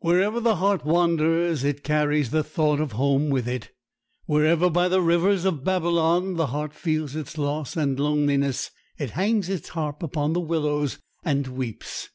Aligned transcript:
Wherever 0.00 0.40
the 0.40 0.56
heart 0.56 0.84
wanders 0.84 1.62
it 1.62 1.84
carries 1.84 2.32
the 2.32 2.42
thought 2.42 2.80
of 2.80 2.90
home 2.90 3.30
with 3.30 3.46
it. 3.46 3.70
Wherever 4.26 4.68
by 4.68 4.88
the 4.88 5.00
rivers 5.00 5.44
of 5.44 5.62
Babylon 5.62 6.34
the 6.34 6.48
heart 6.48 6.74
feels 6.74 7.14
its 7.14 7.38
loss 7.38 7.76
and 7.76 7.96
loneliness, 8.00 8.72
it 8.98 9.10
hangs 9.10 9.48
its 9.48 9.68
harp 9.68 10.02
upon 10.02 10.32
the 10.32 10.40
willows, 10.40 10.98
and 11.24 11.46
weeps. 11.46 12.08